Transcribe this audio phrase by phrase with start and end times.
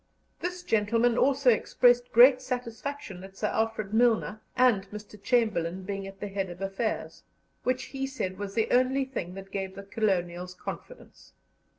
[0.39, 5.21] This gentleman also expressed great satisfaction at Sir Alfred Milner and Mr.
[5.21, 7.21] Chamberlain being at the head of affairs,
[7.61, 11.33] which he said was the only thing that gave the colonials confidence.